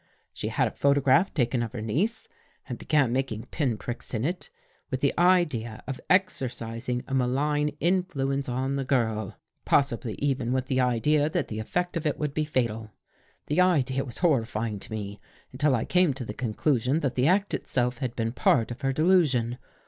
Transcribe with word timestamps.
"She 0.33 0.47
had 0.47 0.67
a 0.67 0.71
photograph 0.71 1.31
taken 1.31 1.61
of 1.61 1.73
her 1.73 1.79
niece 1.83 2.27
and 2.67 2.79
began 2.79 3.13
making 3.13 3.45
pin 3.51 3.77
pricks 3.77 4.15
in 4.15 4.25
it, 4.25 4.49
with 4.89 4.99
the 4.99 5.13
idea 5.15 5.83
of 5.85 6.01
exer 6.09 6.47
cising 6.49 7.03
a 7.07 7.13
malign 7.13 7.73
influence 7.79 8.49
on 8.49 8.77
the 8.77 8.83
girl— 8.83 9.37
possibly 9.65 10.15
even 10.15 10.47
DOCTOR 10.47 10.53
CROW 10.53 10.53
FORGETS 10.53 10.53
with 10.55 10.65
the 10.75 10.81
idea 10.81 11.29
that 11.29 11.47
the 11.49 11.59
effect 11.59 11.95
of 11.95 12.07
it 12.07 12.17
would 12.17 12.33
be 12.33 12.45
fatal. 12.45 12.89
The 13.45 13.61
idea 13.61 14.03
was 14.03 14.17
horrifying 14.17 14.79
to 14.79 14.91
me, 14.91 15.19
until 15.51 15.75
I 15.75 15.85
came 15.85 16.15
to 16.15 16.25
the 16.25 16.33
conclusion 16.33 17.01
that 17.01 17.13
the 17.13 17.27
act 17.27 17.53
itself 17.53 17.99
had 17.99 18.15
been 18.15 18.29
a 18.29 18.31
part 18.31 18.71
of 18.71 18.81
her 18.81 18.91
delusion. 18.91 19.59